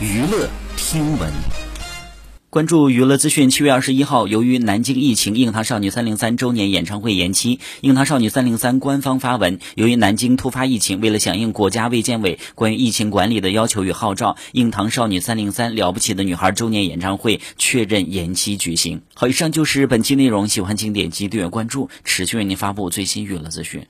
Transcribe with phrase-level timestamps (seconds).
[0.00, 1.30] 娱乐听闻
[2.50, 3.48] 关注娱乐资讯。
[3.48, 7.60] 七月二十一号，由于南京疫情，硬糖少女三零三周年演唱会延期。
[7.80, 19.02] 硬糖少女三零三官方发文，由于南京突发疫情，为了响应国家卫健委关于疫情管理的要求与号召，硬糖少女三零三了不起的女孩周年演唱会确认延期举行。
[19.14, 23.86] 好，以上就是本期内容，喜欢请点击订阅关注，持续为您发布最新娱乐资讯。